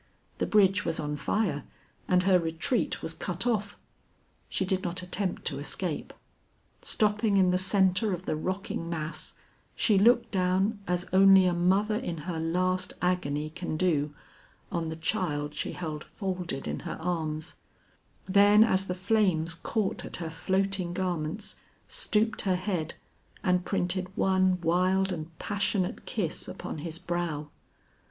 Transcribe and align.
The 0.39 0.47
bridge 0.47 0.83
was 0.83 0.99
on 0.99 1.15
fire 1.15 1.63
and 2.07 2.23
her 2.23 2.39
retreat 2.39 3.03
was 3.03 3.13
cut 3.13 3.45
off. 3.45 3.77
She 4.49 4.65
did 4.65 4.81
not 4.81 5.03
attempt 5.03 5.45
to 5.45 5.59
escape. 5.59 6.11
Stopping 6.81 7.37
in 7.37 7.51
the 7.51 7.59
centre 7.59 8.11
of 8.11 8.25
the 8.25 8.35
rocking 8.35 8.89
mass, 8.89 9.35
she 9.75 9.99
looked 9.99 10.31
down 10.31 10.79
as 10.87 11.05
only 11.13 11.45
a 11.45 11.53
mother 11.53 11.97
in 11.97 12.17
her 12.25 12.39
last 12.39 12.93
agony 12.99 13.51
can 13.51 13.77
do, 13.77 14.11
on 14.71 14.89
the 14.89 14.95
child 14.95 15.53
she 15.53 15.73
held 15.73 16.03
folded 16.03 16.67
in 16.67 16.79
her 16.79 16.97
arms; 16.99 17.57
then 18.27 18.63
as 18.63 18.87
the 18.87 18.95
flames 18.95 19.53
caught 19.53 20.03
at 20.03 20.15
her 20.15 20.31
floating 20.31 20.93
garments, 20.93 21.57
stooped 21.87 22.41
her 22.41 22.55
head 22.55 22.95
and 23.43 23.65
printed 23.65 24.07
one 24.17 24.59
wild 24.61 25.11
and 25.11 25.37
passionate 25.37 26.07
kiss 26.07 26.47
upon 26.47 26.79
his 26.79 26.97
brow. 26.97 27.49